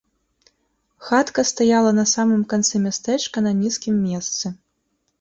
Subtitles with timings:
[1.09, 4.57] Хатка стаяла на самым канцы мястэчка на нізкім месцы.